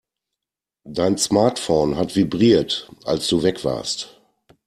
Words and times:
Dein 0.89 1.19
Smartphone 1.19 1.95
hat 1.95 2.15
vibriert, 2.15 2.91
als 3.05 3.27
du 3.27 3.43
weg 3.43 3.63
warst. 3.63 4.19